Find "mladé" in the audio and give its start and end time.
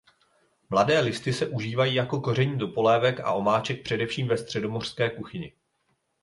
0.69-0.99